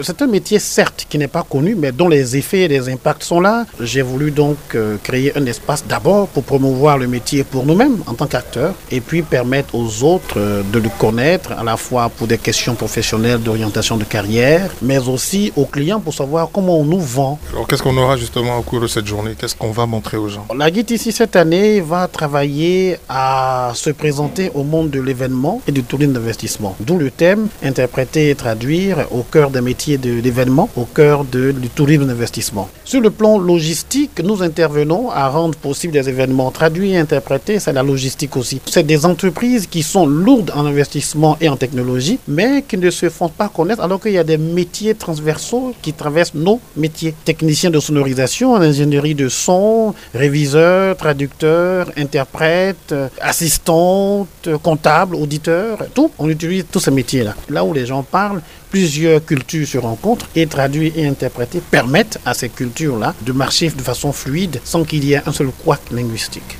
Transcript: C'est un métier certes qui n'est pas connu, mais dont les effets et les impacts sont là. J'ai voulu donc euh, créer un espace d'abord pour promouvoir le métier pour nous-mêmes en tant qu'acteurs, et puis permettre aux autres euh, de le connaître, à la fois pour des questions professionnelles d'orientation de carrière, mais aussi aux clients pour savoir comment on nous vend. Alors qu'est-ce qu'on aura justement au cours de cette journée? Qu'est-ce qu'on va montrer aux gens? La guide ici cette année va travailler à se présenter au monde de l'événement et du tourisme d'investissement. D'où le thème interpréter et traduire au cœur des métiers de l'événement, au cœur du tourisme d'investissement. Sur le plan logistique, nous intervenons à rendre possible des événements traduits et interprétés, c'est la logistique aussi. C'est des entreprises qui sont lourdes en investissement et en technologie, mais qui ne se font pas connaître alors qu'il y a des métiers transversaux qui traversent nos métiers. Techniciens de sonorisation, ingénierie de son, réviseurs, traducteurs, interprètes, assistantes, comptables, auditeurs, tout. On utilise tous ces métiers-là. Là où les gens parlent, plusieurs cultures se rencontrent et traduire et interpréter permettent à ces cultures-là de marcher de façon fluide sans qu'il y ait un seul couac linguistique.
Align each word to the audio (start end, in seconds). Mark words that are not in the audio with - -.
C'est 0.00 0.22
un 0.22 0.28
métier 0.28 0.60
certes 0.60 1.06
qui 1.08 1.18
n'est 1.18 1.26
pas 1.26 1.42
connu, 1.42 1.74
mais 1.74 1.90
dont 1.90 2.06
les 2.08 2.36
effets 2.36 2.60
et 2.60 2.68
les 2.68 2.88
impacts 2.88 3.24
sont 3.24 3.40
là. 3.40 3.66
J'ai 3.80 4.00
voulu 4.02 4.30
donc 4.30 4.56
euh, 4.76 4.96
créer 5.02 5.36
un 5.36 5.44
espace 5.46 5.84
d'abord 5.84 6.28
pour 6.28 6.44
promouvoir 6.44 6.98
le 6.98 7.08
métier 7.08 7.42
pour 7.42 7.66
nous-mêmes 7.66 7.96
en 8.06 8.14
tant 8.14 8.28
qu'acteurs, 8.28 8.74
et 8.92 9.00
puis 9.00 9.22
permettre 9.22 9.74
aux 9.74 10.04
autres 10.04 10.38
euh, 10.38 10.62
de 10.72 10.78
le 10.78 10.88
connaître, 11.00 11.50
à 11.50 11.64
la 11.64 11.76
fois 11.76 12.10
pour 12.10 12.28
des 12.28 12.38
questions 12.38 12.76
professionnelles 12.76 13.40
d'orientation 13.40 13.96
de 13.96 14.04
carrière, 14.04 14.70
mais 14.82 14.98
aussi 15.08 15.52
aux 15.56 15.64
clients 15.64 15.98
pour 15.98 16.14
savoir 16.14 16.48
comment 16.52 16.78
on 16.78 16.84
nous 16.84 17.00
vend. 17.00 17.40
Alors 17.52 17.66
qu'est-ce 17.66 17.82
qu'on 17.82 17.96
aura 17.96 18.16
justement 18.16 18.56
au 18.56 18.62
cours 18.62 18.80
de 18.80 18.86
cette 18.86 19.08
journée? 19.08 19.34
Qu'est-ce 19.36 19.56
qu'on 19.56 19.72
va 19.72 19.84
montrer 19.86 20.16
aux 20.16 20.28
gens? 20.28 20.46
La 20.56 20.70
guide 20.70 20.92
ici 20.92 21.10
cette 21.10 21.34
année 21.34 21.80
va 21.80 22.06
travailler 22.06 22.98
à 23.08 23.72
se 23.74 23.90
présenter 23.90 24.52
au 24.54 24.62
monde 24.62 24.90
de 24.90 25.00
l'événement 25.00 25.60
et 25.66 25.72
du 25.72 25.82
tourisme 25.82 26.12
d'investissement. 26.12 26.76
D'où 26.78 26.98
le 26.98 27.10
thème 27.10 27.48
interpréter 27.64 28.30
et 28.30 28.36
traduire 28.36 29.08
au 29.10 29.24
cœur 29.24 29.50
des 29.50 29.60
métiers 29.60 29.87
de 29.96 30.20
l'événement, 30.20 30.68
au 30.76 30.84
cœur 30.84 31.24
du 31.24 31.68
tourisme 31.74 32.06
d'investissement. 32.06 32.68
Sur 32.84 33.00
le 33.00 33.10
plan 33.10 33.38
logistique, 33.38 34.20
nous 34.22 34.42
intervenons 34.42 35.10
à 35.10 35.28
rendre 35.28 35.56
possible 35.56 35.92
des 35.92 36.08
événements 36.08 36.50
traduits 36.50 36.90
et 36.90 36.98
interprétés, 36.98 37.58
c'est 37.60 37.72
la 37.72 37.82
logistique 37.82 38.36
aussi. 38.36 38.60
C'est 38.66 38.86
des 38.86 39.06
entreprises 39.06 39.66
qui 39.66 39.82
sont 39.82 40.06
lourdes 40.06 40.52
en 40.54 40.66
investissement 40.66 41.36
et 41.40 41.48
en 41.48 41.56
technologie, 41.56 42.18
mais 42.28 42.62
qui 42.62 42.76
ne 42.76 42.90
se 42.90 43.08
font 43.08 43.28
pas 43.28 43.48
connaître 43.48 43.82
alors 43.82 44.00
qu'il 44.00 44.12
y 44.12 44.18
a 44.18 44.24
des 44.24 44.36
métiers 44.38 44.94
transversaux 44.94 45.74
qui 45.80 45.92
traversent 45.92 46.34
nos 46.34 46.60
métiers. 46.76 47.14
Techniciens 47.24 47.70
de 47.70 47.80
sonorisation, 47.80 48.56
ingénierie 48.56 49.14
de 49.14 49.28
son, 49.28 49.94
réviseurs, 50.14 50.96
traducteurs, 50.96 51.90
interprètes, 51.96 52.94
assistantes, 53.20 54.48
comptables, 54.62 55.14
auditeurs, 55.14 55.78
tout. 55.94 56.10
On 56.18 56.28
utilise 56.28 56.64
tous 56.70 56.80
ces 56.80 56.90
métiers-là. 56.90 57.34
Là 57.48 57.64
où 57.64 57.72
les 57.72 57.86
gens 57.86 58.02
parlent, 58.02 58.42
plusieurs 58.70 59.24
cultures 59.24 59.66
se 59.66 59.77
rencontrent 59.78 60.28
et 60.34 60.46
traduire 60.46 60.92
et 60.96 61.06
interpréter 61.06 61.60
permettent 61.60 62.18
à 62.24 62.34
ces 62.34 62.48
cultures-là 62.48 63.14
de 63.22 63.32
marcher 63.32 63.70
de 63.70 63.82
façon 63.82 64.12
fluide 64.12 64.60
sans 64.64 64.84
qu'il 64.84 65.04
y 65.04 65.12
ait 65.14 65.22
un 65.26 65.32
seul 65.32 65.48
couac 65.48 65.80
linguistique. 65.90 66.56